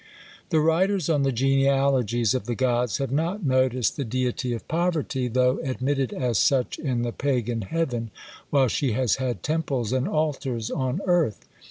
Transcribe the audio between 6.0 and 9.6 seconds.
as such in the pagan heaven, while she has had